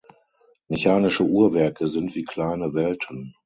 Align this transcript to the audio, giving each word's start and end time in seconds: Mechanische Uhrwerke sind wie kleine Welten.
Mechanische 0.67 1.21
Uhrwerke 1.25 1.87
sind 1.87 2.15
wie 2.15 2.23
kleine 2.23 2.73
Welten. 2.73 3.35